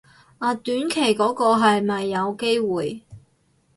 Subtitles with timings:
[0.39, 3.05] 啊短期嗰個係咪有機會